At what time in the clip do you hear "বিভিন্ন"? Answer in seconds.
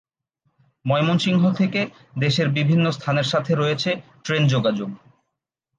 2.49-2.85